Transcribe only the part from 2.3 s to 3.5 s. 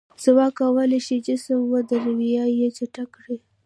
یا یې چټک کړي.